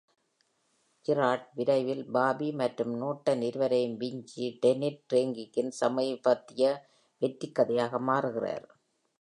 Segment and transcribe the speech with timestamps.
[1.05, 6.73] ஜிரார்ட் விரைவில் பாபி மற்றும் நோட்டன் இருவரையும் விஞ்சி டென்னிட் ரேசிங்கின் சமீபத்திய
[7.21, 8.67] வெற்றிக் கதையாக மாறுகிறார்.